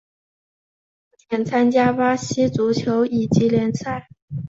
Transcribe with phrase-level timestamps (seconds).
[1.13, 4.07] 目前参加巴西足球乙级联赛。